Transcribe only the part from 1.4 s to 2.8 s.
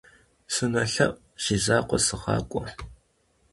си закъуэ сыгъакӀуэ.